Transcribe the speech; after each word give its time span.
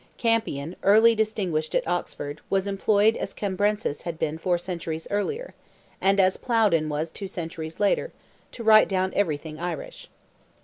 Campian, 0.17 0.75
early 0.81 1.13
distinguished 1.13 1.75
at 1.75 1.87
Oxford, 1.87 2.41
was 2.49 2.65
employed 2.65 3.15
as 3.15 3.35
Cambrensis 3.35 4.01
had 4.01 4.17
been 4.17 4.39
four 4.39 4.57
centuries 4.57 5.07
earlier, 5.11 5.53
and 6.01 6.19
as 6.19 6.37
Plowden 6.37 6.89
was 6.89 7.11
two 7.11 7.27
centuries 7.27 7.79
later, 7.79 8.11
to 8.53 8.63
write 8.63 8.89
down 8.89 9.13
everything 9.13 9.59
Irish. 9.59 10.09